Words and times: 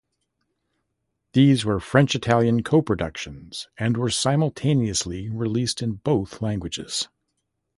These 1.33 1.63
were 1.63 1.79
French-Italian 1.79 2.63
coproductions 2.63 3.67
and 3.77 3.97
were 3.97 4.09
simultaneously 4.09 5.29
released 5.29 5.83
in 5.83 5.91
both 5.91 6.41
languages. 6.41 7.07